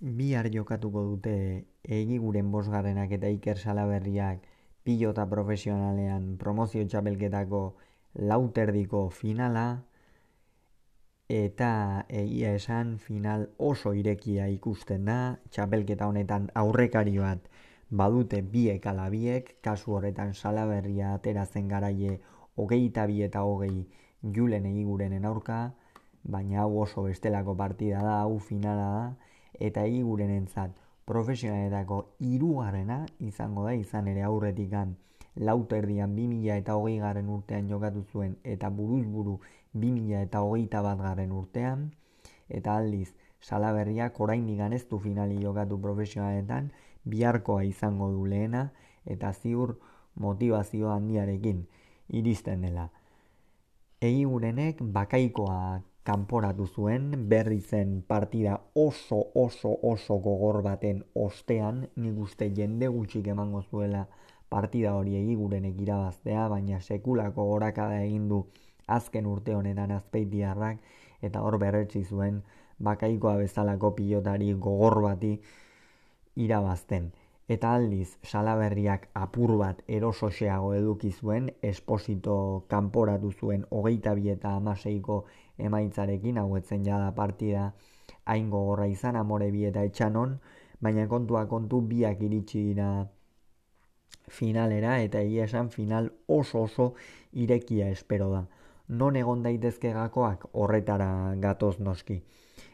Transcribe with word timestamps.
Bihar 0.00 0.50
jokatuko 0.50 1.02
dute 1.06 1.64
egiguren 1.86 2.50
bosgarrenak 2.50 3.12
eta 3.14 3.28
Iker 3.30 3.58
Salaberriak 3.58 4.42
pilota 4.82 5.24
profesionalean 5.30 6.36
promozio 6.36 6.82
txapelketako 6.84 7.60
lauterdiko 8.18 9.08
finala 9.08 9.84
eta 11.30 12.04
egia 12.08 12.52
esan 12.58 12.98
final 12.98 13.48
oso 13.56 13.94
irekia 13.94 14.48
ikusten 14.48 15.04
da. 15.04 15.38
Txapelketa 15.50 16.06
honetan 16.10 16.50
aurrekari 16.54 17.16
bat 17.18 17.48
badute 17.88 18.42
biek 18.42 18.86
ala 18.86 19.08
biek. 19.08 19.56
Kasu 19.62 19.94
horretan 19.94 20.34
Salaberria 20.34 21.14
atera 21.14 21.46
zen 21.46 21.68
garaie 21.68 22.20
hogeita 22.56 23.06
bi 23.06 23.22
eta 23.22 23.46
hogei 23.46 23.86
julen 24.22 24.66
egigurenen 24.66 25.24
aurka. 25.24 25.72
Baina 26.24 26.64
hau 26.64 26.80
oso 26.82 27.02
bestelako 27.06 27.54
partida 27.56 28.02
da 28.02 28.20
hau 28.24 28.38
finala 28.38 28.90
da 28.98 29.32
eta 29.60 29.84
egiguren 29.84 30.30
entzat 30.30 30.70
profesionaletako 31.06 31.98
irugarrena 32.20 33.04
izango 33.20 33.64
da 33.64 33.74
izan 33.74 34.08
ere 34.08 34.22
aurretikan 34.22 34.94
lauterdian 35.36 36.14
2000 36.16 36.56
eta 36.62 36.76
hogei 36.78 36.98
garren 36.98 37.28
urtean 37.28 37.68
jokatu 37.68 38.04
zuen 38.12 38.36
eta 38.44 38.70
buruz 38.70 39.04
buru 39.06 39.38
2000 39.74 40.22
eta 40.22 40.42
hogeita 40.46 40.82
bat 40.82 40.98
garren 40.98 41.32
urtean 41.32 41.90
eta 42.48 42.76
aldiz 42.76 43.14
salaberriak 43.40 44.20
orain 44.20 44.48
ez 44.72 44.88
du 44.88 44.98
finali 44.98 45.42
jokatu 45.42 45.80
profesionaletan 45.80 46.70
biharkoa 47.04 47.64
izango 47.64 48.10
du 48.10 48.24
lehena 48.26 48.70
eta 49.04 49.32
ziur 49.32 49.78
motivazio 50.14 50.90
handiarekin 50.90 51.66
iristen 52.08 52.62
dela. 52.62 52.88
Egi 54.00 54.24
gurenek 54.24 54.80
bakaikoa 54.80 55.82
kanporatu 56.04 56.66
zuen, 56.66 57.28
berri 57.28 57.60
zen 57.60 58.02
partida 58.06 58.58
oso 58.74 59.20
oso 59.34 59.72
oso 59.82 60.18
gogor 60.20 60.60
baten 60.62 61.02
ostean, 61.14 61.88
nik 61.96 62.18
uste 62.26 62.50
jende 62.56 62.88
gutxik 62.92 63.26
emango 63.32 63.62
zuela 63.62 64.04
partida 64.48 64.94
hori 64.94 65.16
egigurenek 65.16 65.80
irabaztea, 65.80 66.48
baina 66.48 66.80
sekulako 66.80 67.48
gorakada 67.52 68.02
egin 68.04 68.28
du 68.28 68.44
azken 68.86 69.26
urte 69.26 69.54
honetan 69.56 69.90
azpeitiarrak 69.96 70.78
eta 71.22 71.40
hor 71.40 71.58
berretsi 71.58 72.04
zuen 72.04 72.42
bakaikoa 72.78 73.36
bezalako 73.40 73.94
pilotari 73.96 74.52
gogor 74.52 75.00
bati 75.02 75.38
irabazten. 76.36 77.12
Eta 77.48 77.74
aldiz 77.76 78.16
salaberriak 78.24 79.08
apur 79.20 79.56
bat 79.60 79.80
erososeago 79.96 80.72
eduki 80.74 81.10
zuen, 81.12 81.50
esposito 81.62 82.36
kanporatu 82.68 83.32
zuen 83.32 83.66
hogeita 83.70 84.14
bi 84.16 84.30
eta 84.32 84.54
amaseiko 84.60 85.24
emaitzarekin, 85.58 86.38
hauetzen 86.38 86.84
jada 86.84 87.10
partida 87.14 87.72
hain 88.26 88.50
gogorra 88.50 88.86
izan, 88.86 89.16
amore 89.16 89.50
bi 89.52 89.64
eta 89.68 89.82
etxanon, 89.84 90.38
baina 90.80 91.06
kontua 91.08 91.46
kontu 91.46 91.80
biak 91.90 92.22
iritsi 92.22 92.62
dira 92.70 92.88
finalera 94.28 94.98
eta 95.02 95.20
egia 95.20 95.44
esan 95.44 95.70
final 95.70 96.10
oso 96.28 96.62
oso 96.62 96.92
irekia 97.32 97.90
espero 97.90 98.30
da. 98.32 98.44
Non 98.88 99.16
egon 99.16 99.42
daitezke 99.42 99.92
gakoak 99.92 100.48
horretara 100.52 101.34
gatoz 101.40 101.78
noski. 101.80 102.22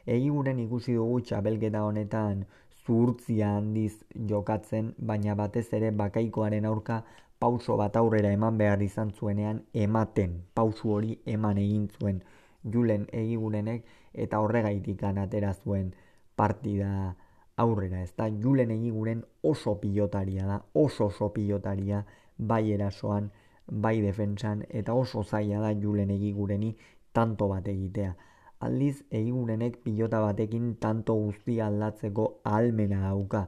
Egi 0.06 0.30
ikusi 0.64 0.94
dugu 0.94 1.20
txabelgeta 1.20 1.84
honetan 1.84 2.46
zuhurtzia 2.86 3.56
handiz 3.56 4.02
jokatzen, 4.14 4.94
baina 4.98 5.34
batez 5.34 5.72
ere 5.72 5.90
bakaikoaren 5.90 6.64
aurka 6.64 7.04
pauso 7.38 7.76
bat 7.76 7.96
aurrera 7.96 8.32
eman 8.32 8.58
behar 8.58 8.82
izan 8.82 9.10
zuenean 9.10 9.62
ematen, 9.74 10.42
pausu 10.54 10.90
hori 10.92 11.18
eman 11.26 11.58
egin 11.58 11.88
zuen 11.88 12.22
julen 12.64 13.06
egigurenek 13.12 13.84
eta 14.12 14.40
horregaitik 14.40 15.02
atera 15.02 15.52
zuen 15.54 15.94
partida 16.36 17.16
aurrera, 17.56 18.02
ez 18.02 18.14
da, 18.16 18.28
julen 18.28 18.70
egiguren 18.70 19.24
oso 19.42 19.76
pilotaria 19.80 20.46
da, 20.46 20.62
oso 20.74 21.06
oso 21.06 21.32
pilotaria 21.32 22.04
bai 22.36 22.72
erasoan, 22.72 23.30
bai 23.66 24.00
defensan, 24.00 24.64
eta 24.68 24.94
oso 24.94 25.22
zaila 25.22 25.60
da 25.60 25.72
julen 25.72 26.10
egigureni 26.10 26.76
tanto 27.12 27.48
bat 27.48 27.68
egitea 27.68 28.16
aldiz 28.60 29.02
egigurenek 29.10 29.78
pilota 29.84 30.20
batekin 30.20 30.76
tanto 30.84 31.14
guzti 31.16 31.60
aldatzeko 31.66 32.26
ahalmena 32.44 33.00
dauka. 33.06 33.46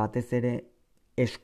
Batez 0.00 0.26
ere 0.38 0.52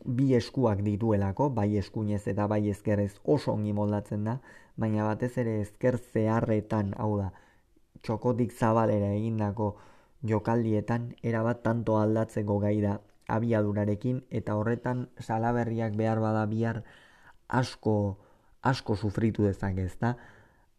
bi 0.05 0.35
eskuak 0.37 0.83
dituelako, 0.85 1.49
bai 1.57 1.77
eskuinez 1.81 2.27
eta 2.29 2.47
bai 2.47 2.69
ezkerrez 2.71 3.15
oso 3.25 3.53
ongi 3.53 3.73
moldatzen 3.73 4.25
da, 4.29 4.35
baina 4.77 5.07
batez 5.09 5.33
ere 5.41 5.61
ezker 5.63 5.97
zeharretan, 6.13 6.93
hau 6.99 7.17
da, 7.21 7.31
txokotik 8.03 8.53
zabalera 8.53 9.13
egindako 9.17 9.77
jokaldietan, 10.29 11.15
erabat 11.23 11.63
tanto 11.65 11.97
aldatzeko 11.97 12.59
gai 12.61 12.81
da 12.83 12.99
abiadurarekin, 13.29 14.21
eta 14.31 14.59
horretan 14.61 15.07
salaberriak 15.21 15.97
behar 15.97 16.21
bada 16.21 16.45
bihar 16.47 16.83
asko, 17.49 17.97
asko 18.63 18.97
sufritu 18.97 19.49
dezak 19.49 19.79
ez 19.79 19.97
da, 20.01 20.17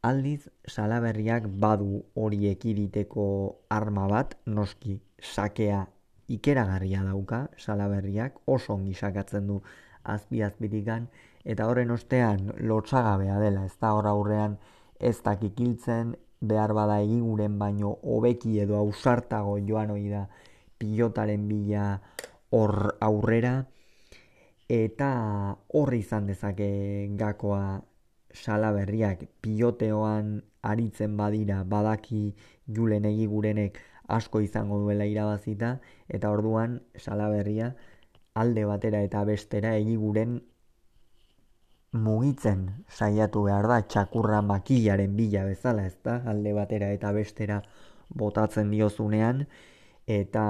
Aldiz, 0.03 0.49
salaberriak 0.67 1.45
badu 1.63 2.01
hori 2.19 2.49
ekiditeko 2.49 3.25
arma 3.71 4.09
bat, 4.11 4.33
noski 4.45 4.97
sakea 5.23 5.85
ikeragarria 6.27 7.03
dauka, 7.03 7.47
salaberriak 7.57 8.39
oso 8.45 8.73
ongi 8.73 8.93
sakatzen 8.93 9.47
du 9.47 9.61
azpi 10.03 10.41
azpitikan, 10.43 11.07
eta 11.43 11.67
horren 11.67 11.91
ostean 11.91 12.51
lotxagabea 12.59 13.39
dela, 13.39 13.65
ez 13.65 13.75
da 13.81 13.93
hor 13.93 14.07
aurrean 14.07 14.57
ez 14.99 15.17
dakikiltzen, 15.23 16.15
behar 16.43 16.73
bada 16.75 16.99
egiguren 17.03 17.57
baino 17.59 17.97
hobeki 18.03 18.57
edo 18.59 18.75
ausartago 18.77 19.57
joan 19.67 19.91
hori 19.91 20.09
da 20.11 20.25
pilotaren 20.77 21.47
bila 21.47 22.01
hor 22.51 22.95
aurrera, 22.99 23.55
eta 24.69 25.09
horri 25.79 25.99
izan 26.03 26.27
dezake 26.27 26.69
gakoa 27.19 27.81
salaberriak 28.33 29.27
piloteoan 29.41 30.41
aritzen 30.63 31.17
badira 31.17 31.63
badaki 31.63 32.33
julen 32.67 33.05
egigurenek 33.05 33.79
asko 34.07 34.41
izango 34.41 34.79
duela 34.79 35.05
irabazita 35.05 35.79
eta 36.09 36.31
orduan 36.31 36.81
salaberria 36.97 37.73
alde 38.33 38.65
batera 38.65 39.01
eta 39.01 39.23
bestera 39.23 39.75
egiguren 39.77 40.41
mugitzen 41.93 42.63
saiatu 42.89 43.43
behar 43.47 43.67
da 43.67 43.81
txakurra 43.81 44.41
makillaren 44.41 45.15
bila 45.15 45.45
bezala 45.45 45.85
ez 45.85 45.97
da 46.03 46.21
alde 46.25 46.53
batera 46.53 46.89
eta 46.91 47.11
bestera 47.13 47.61
botatzen 48.09 48.71
diozunean 48.71 49.45
eta 50.07 50.45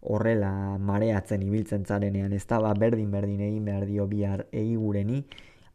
horrela 0.00 0.78
mareatzen 0.78 1.42
ibiltzen 1.42 1.84
zarenean 1.84 2.32
ez 2.32 2.46
da 2.46 2.60
ba, 2.60 2.72
berdin 2.74 3.10
berdin 3.10 3.40
egin 3.40 3.64
behar 3.64 3.86
dio 3.86 4.06
bihar 4.06 4.46
egigureni 4.52 5.24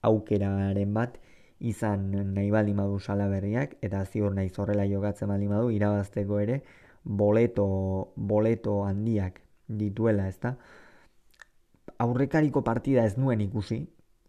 aukeraren 0.01 0.93
bat 0.93 1.19
izan 1.59 2.09
nahi 2.33 2.49
baldin 2.51 2.77
badu 2.77 2.99
salaberriak 2.99 3.75
eta 3.81 4.05
ziur 4.05 4.33
nahi 4.33 4.49
zorrela 4.49 4.85
jokatzen 4.87 5.27
baldin 5.27 5.49
badu 5.49 5.69
irabazteko 5.75 6.39
ere 6.39 6.61
boleto, 7.03 8.13
boleto 8.15 8.83
handiak 8.85 9.41
dituela 9.67 10.27
ezta? 10.27 10.55
Aurrekariko 11.99 12.63
partida 12.63 13.05
ez 13.05 13.17
nuen 13.17 13.41
ikusi 13.41 13.81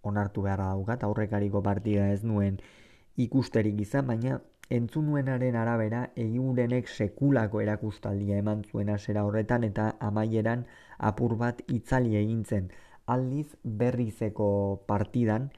onartu 0.03 0.42
beharra 0.42 0.70
daukat 0.75 1.04
aurrekariko 1.04 1.62
partida 1.62 2.09
ez 2.12 2.22
nuen 2.25 2.59
ikusterik 3.16 3.80
izan 3.80 4.06
baina 4.06 4.41
entzun 4.70 5.09
nuenaren 5.10 5.56
arabera 5.60 6.03
egigurenek 6.25 6.88
sekulako 6.88 7.60
erakustaldia 7.60 8.38
eman 8.42 8.62
zuen 8.64 8.92
asera 8.94 9.25
horretan 9.26 9.66
eta 9.69 9.91
amaieran 10.10 10.64
apur 11.10 11.34
bat 11.42 11.62
itzali 11.78 12.16
egintzen 12.16 12.70
aldiz 13.14 13.48
berrizeko 13.82 14.48
partidan 14.86 15.50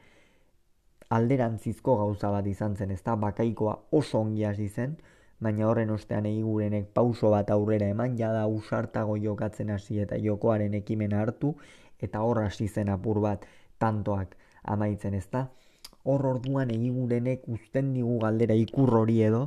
alderantzizko 1.13 1.97
gauza 1.99 2.31
bat 2.33 2.47
izan 2.49 2.75
zen, 2.75 2.91
ezta? 2.91 3.15
Bakaikoa 3.15 3.75
oso 3.91 4.21
ongi 4.25 4.47
hasi 4.49 4.67
zen, 4.67 4.95
baina 5.43 5.67
horren 5.69 5.91
ostean 5.95 6.27
egigurenek 6.29 6.87
pauso 6.97 7.31
bat 7.33 7.51
aurrera 7.55 7.89
eman, 7.93 8.15
jada 8.17 8.45
usartago 8.47 9.17
jokatzen 9.25 9.73
hasi 9.75 9.99
eta 10.05 10.19
jokoaren 10.27 10.73
ekimena 10.79 11.21
hartu, 11.21 11.53
eta 11.99 12.23
hor 12.27 12.41
hasi 12.45 12.67
zen 12.67 12.89
apur 12.93 13.19
bat 13.25 13.45
tantoak 13.79 14.37
amaitzen 14.75 15.13
ezta. 15.19 15.47
Hor 16.03 16.25
orduan 16.27 16.71
egigurenek 16.71 17.45
uzten 17.57 17.93
digu 17.95 18.17
galdera 18.23 18.55
ikur 18.59 18.95
hori 19.01 19.21
edo, 19.27 19.43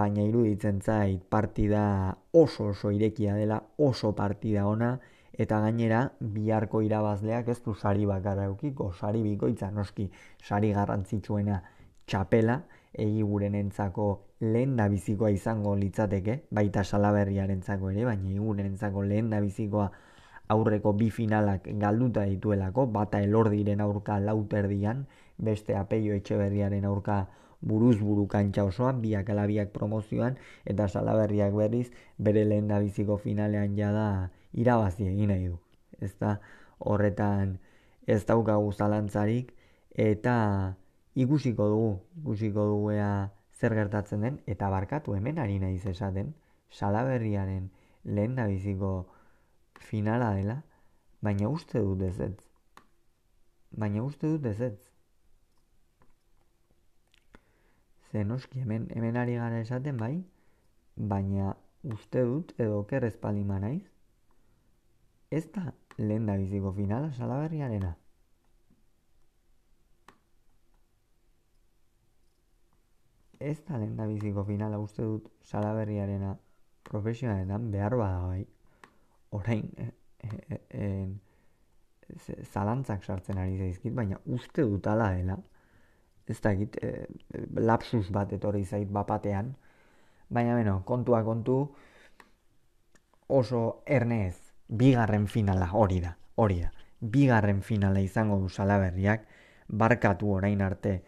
baina 0.00 0.24
iruditzen 0.28 0.80
zait 0.80 1.22
partida 1.34 1.84
oso 2.32 2.68
oso 2.72 2.90
irekia 2.92 3.34
dela, 3.34 3.62
oso 3.78 4.12
partida 4.16 4.66
ona, 4.68 4.98
eta 5.32 5.60
gainera 5.64 6.02
biharko 6.20 6.82
irabazleak 6.84 7.48
ez 7.48 7.60
du 7.64 7.74
sari 7.74 8.04
bakarra 8.06 8.44
eukiko, 8.50 8.90
sari 8.92 9.22
bikoitza 9.24 9.70
noski 9.70 10.10
sari 10.44 10.72
garrantzitsuena 10.76 11.62
txapela, 12.06 12.60
egi 12.92 13.22
guren 13.22 13.54
entzako 13.54 14.06
lehen 14.40 14.76
da 14.76 14.88
bizikoa 14.88 15.30
izango 15.30 15.74
litzateke, 15.76 16.44
baita 16.50 16.84
salaberriaren 16.84 17.62
ere, 17.66 18.04
baina 18.04 18.28
egi 18.28 18.38
guren 18.38 18.66
entzako 18.66 19.02
lehen 19.02 19.30
da 19.30 19.40
bizikoa 19.40 19.90
aurreko 20.48 20.92
bi 20.92 21.10
finalak 21.10 21.68
galduta 21.78 22.24
dituelako, 22.24 22.86
bata 22.86 23.20
elordiren 23.22 23.80
aurka 23.80 24.18
lauterdian, 24.18 25.06
beste 25.38 25.76
apeio 25.76 26.14
etxe 26.14 26.36
berriaren 26.36 26.84
aurka 26.84 27.28
buruz 27.60 27.98
buru 28.00 28.26
kantxa 28.26 28.64
osoan, 28.64 29.00
biak 29.02 29.30
alabiak 29.30 29.70
promozioan, 29.72 30.38
eta 30.64 30.88
salaberriak 30.88 31.54
berriz, 31.54 31.90
bere 32.18 32.44
lehen 32.44 32.68
da 32.68 32.80
biziko 32.80 33.16
finalean 33.16 33.76
jada 33.76 34.30
irabazi 34.52 35.06
egin 35.06 35.30
nahi 35.30 35.46
du. 35.52 35.58
Ez 36.00 36.14
da 36.18 36.38
horretan 36.78 37.58
ez 38.06 38.24
daukagu 38.26 38.72
zalantzarik, 38.72 39.52
eta 39.94 40.76
ikusiko 41.14 41.66
dugu, 41.68 41.92
ikusiko 42.22 42.66
dugu 42.66 42.90
ea 42.92 43.30
zer 43.60 43.74
gertatzen 43.74 44.20
den, 44.20 44.40
eta 44.46 44.70
barkatu 44.70 45.14
hemen 45.14 45.38
ari 45.38 45.58
nahi 45.58 45.80
esaten, 45.90 46.34
salaberriaren 46.70 47.70
lehen 48.04 48.36
da 48.36 48.46
biziko 48.46 48.92
finala 49.80 50.32
dela, 50.34 50.62
baina 51.20 51.48
uste 51.48 51.80
dut 51.80 52.02
ez. 52.02 52.30
Baina 53.70 54.02
uste 54.02 54.26
dut 54.26 54.46
ez 54.46 54.60
ez. 54.60 54.78
Zen 58.10 58.30
oski, 58.34 58.60
hemen, 58.60 58.88
hemen 58.94 59.16
ari 59.16 59.36
gara 59.38 59.60
esaten 59.60 59.96
bai, 59.96 60.24
baina 60.96 61.54
uste 61.82 62.24
dut 62.26 62.54
edo 62.58 62.84
kerrez 62.86 63.16
palima 63.16 63.60
naiz, 63.60 63.84
ez 65.30 65.46
da 65.54 65.72
lehen 65.98 66.26
da 66.26 66.36
biziko 66.36 66.72
finala 66.72 67.12
salaberriarena. 67.12 67.94
Ez 73.40 73.62
da 73.64 73.78
lehen 73.80 73.96
da 73.96 74.06
biziko 74.06 74.44
finala 74.44 74.78
uste 74.78 75.02
dut 75.02 75.30
salaberriarena 75.48 76.34
profesionaletan 76.84 77.70
behar 77.72 77.96
bada 77.96 78.20
bai. 78.26 78.42
Orain, 79.30 79.70
eh, 79.78 79.92
eh, 80.20 80.60
eh, 80.70 81.08
zalantzak 82.52 83.04
sartzen 83.04 83.38
ari 83.38 83.56
zaizkit, 83.58 83.94
baina 83.94 84.18
uste 84.26 84.62
dut 84.62 84.86
ala 84.86 85.12
dela. 85.16 85.38
Ez 86.26 86.38
da 86.40 86.52
egit, 86.52 86.76
e, 86.84 87.06
lapsus 87.58 88.10
bat 88.14 88.32
etorri 88.32 88.64
zait 88.64 88.90
bapatean, 88.92 89.54
baina 90.28 90.54
beno, 90.54 90.82
kontua 90.86 91.22
kontu 91.26 91.56
oso 93.26 93.62
ernez, 93.86 94.36
bigarren 94.68 95.26
finala 95.26 95.70
hori 95.72 96.00
da, 96.04 96.12
hori 96.36 96.60
da, 96.60 96.70
bigarren 97.00 97.62
finala 97.62 98.02
izango 98.04 98.38
du 98.42 98.48
salaberriak, 98.48 99.26
barkatu 99.68 100.30
orain 100.36 100.62
arte 100.62 101.00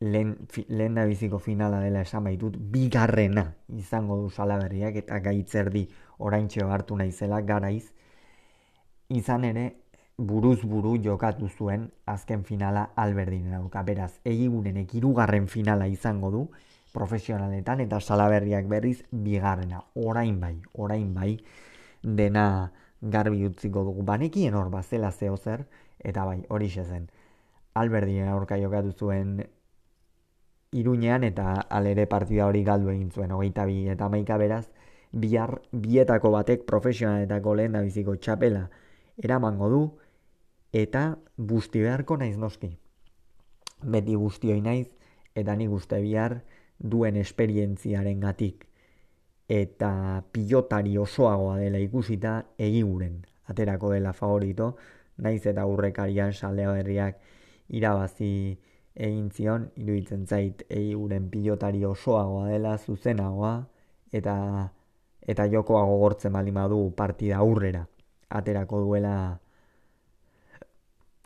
lehen, 0.00 0.36
lehen 0.68 0.94
da 0.94 1.04
biziko 1.06 1.38
finala 1.38 1.80
dela 1.80 2.02
esan 2.02 2.24
baitut, 2.24 2.56
bigarrena 2.58 3.54
izango 3.68 4.16
du 4.20 4.30
salaberriak 4.30 4.96
eta 5.02 5.20
gaitzerdi 5.24 5.86
orain 6.18 6.48
txeo 6.48 6.70
hartu 6.70 6.96
naizela 6.96 7.40
garaiz, 7.40 7.92
izan 9.08 9.44
ere 9.44 9.66
buruz 10.18 10.62
buru 10.64 10.96
jokatu 11.02 11.48
zuen 11.48 11.90
azken 12.06 12.44
finala 12.44 12.90
alberdinen 12.96 13.54
aurka. 13.54 13.82
Beraz, 13.82 14.12
egigunenek 14.24 14.94
irugarren 14.94 15.48
finala 15.48 15.86
izango 15.86 16.30
du 16.30 16.46
profesionaletan 16.92 17.80
eta 17.84 18.00
salaberriak 18.00 18.68
berriz 18.68 19.02
bigarrena. 19.10 19.82
Orain 19.94 20.40
bai, 20.40 20.56
orain 20.72 21.12
bai, 21.14 21.36
dena 22.02 22.72
garbi 23.02 23.44
utziko 23.46 23.84
dugu. 23.84 24.02
Banekien 24.02 24.54
hor 24.54 24.70
bazela 24.70 25.12
zeo 25.12 25.36
zer, 25.36 25.66
eta 26.00 26.24
bai, 26.24 26.44
hori 26.48 26.70
zen. 26.70 27.10
Alberdinen 27.74 28.28
aurka 28.28 28.56
jokatu 28.56 28.92
zuen 28.92 29.44
iruñean 30.72 31.24
eta 31.24 31.60
alere 31.70 32.06
partida 32.06 32.46
hori 32.46 32.64
galdu 32.64 32.90
egin 32.90 33.10
zuen, 33.10 33.32
hogeita 33.32 33.64
bi 33.66 33.86
eta 33.88 34.08
maika 34.08 34.36
beraz, 34.36 34.66
bihar 35.12 35.60
bietako 35.72 36.30
batek 36.30 36.66
profesionaletako 36.66 37.54
lehen 37.54 37.72
da 37.72 37.82
biziko 37.82 38.16
txapela 38.16 38.68
eramango 39.22 39.68
du, 39.70 39.82
eta 40.72 41.16
busti 41.36 41.80
beharko 41.80 42.16
naiz 42.20 42.36
noski. 42.36 42.70
Beti 43.82 44.14
guztioi 44.14 44.60
naiz, 44.60 44.88
eta 45.34 45.56
nik 45.56 45.72
uste 45.72 46.00
bihar 46.02 46.40
duen 46.78 47.16
esperientziaren 47.16 48.20
gatik. 48.20 48.66
Eta 49.48 50.22
pilotari 50.32 50.96
osoagoa 50.98 51.58
dela 51.60 51.78
ikusita 51.78 52.36
egiguren. 52.58 53.20
Aterako 53.46 53.92
dela 53.94 54.12
favorito, 54.12 54.74
naiz 55.22 55.46
eta 55.46 55.66
urrekarian 55.66 56.32
saleo 56.32 56.74
herriak 56.74 57.20
irabazi 57.68 58.58
egin 58.96 59.30
zion, 59.30 59.70
iruditzen 59.76 60.26
zait 60.26 60.62
egiguren 60.68 61.30
pilotari 61.30 61.84
osoagoa 61.84 62.48
dela 62.48 62.76
zuzenagoa, 62.78 63.54
eta 64.12 64.36
eta 65.26 65.46
jokoago 65.50 65.98
gortzen 65.98 66.32
bali 66.32 66.52
du 66.68 66.92
partida 66.96 67.38
aurrera. 67.38 67.86
Aterako 68.30 68.80
duela 68.80 69.40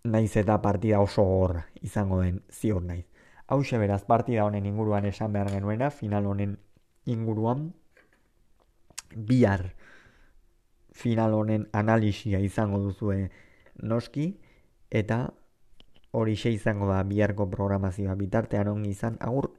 naiz 0.05 0.37
eta 0.37 0.61
partida 0.63 1.01
oso 1.01 1.25
gorra 1.25 1.67
izango 1.83 2.21
den 2.23 2.43
ziur 2.51 2.83
naiz. 2.83 3.07
Hau 3.47 3.63
beraz 3.63 4.05
partida 4.05 4.45
honen 4.45 4.67
inguruan 4.67 5.05
esan 5.05 5.33
behar 5.33 5.51
genuena, 5.51 5.91
final 5.91 6.27
honen 6.27 6.59
inguruan 7.05 7.75
bihar 9.15 9.75
final 10.93 11.35
honen 11.35 11.69
analisia 11.73 12.39
izango 12.39 12.79
duzue 12.79 13.31
noski 13.83 14.41
eta 14.91 15.31
hori 16.13 16.37
xe 16.37 16.53
izango 16.53 16.87
da 16.91 17.03
biharko 17.03 17.47
programazioa 17.51 18.15
bitartean 18.15 18.69
ongi 18.69 18.91
izan, 18.91 19.17
agur! 19.21 19.51